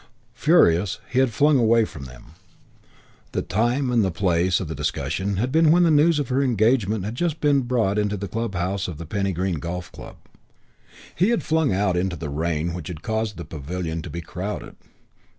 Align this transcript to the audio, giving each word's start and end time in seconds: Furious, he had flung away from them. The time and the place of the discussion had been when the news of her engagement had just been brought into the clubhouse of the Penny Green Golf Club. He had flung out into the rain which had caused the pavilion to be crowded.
Furious, 0.33 0.97
he 1.11 1.19
had 1.19 1.29
flung 1.29 1.59
away 1.59 1.85
from 1.85 2.05
them. 2.05 2.31
The 3.33 3.43
time 3.43 3.91
and 3.91 4.03
the 4.03 4.09
place 4.09 4.59
of 4.59 4.67
the 4.67 4.73
discussion 4.73 5.37
had 5.37 5.51
been 5.51 5.69
when 5.69 5.83
the 5.83 5.91
news 5.91 6.17
of 6.17 6.29
her 6.29 6.41
engagement 6.41 7.05
had 7.05 7.13
just 7.13 7.39
been 7.39 7.61
brought 7.61 7.99
into 7.99 8.17
the 8.17 8.27
clubhouse 8.27 8.87
of 8.87 8.97
the 8.97 9.05
Penny 9.05 9.31
Green 9.31 9.59
Golf 9.59 9.91
Club. 9.91 10.15
He 11.13 11.29
had 11.29 11.43
flung 11.43 11.71
out 11.71 11.95
into 11.95 12.15
the 12.15 12.29
rain 12.29 12.73
which 12.73 12.87
had 12.87 13.03
caused 13.03 13.37
the 13.37 13.45
pavilion 13.45 14.01
to 14.01 14.09
be 14.09 14.21
crowded. 14.21 14.75